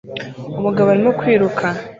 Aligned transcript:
Umugabo 0.59 0.87
arimo 0.93 1.11
kwiruka 1.19 1.65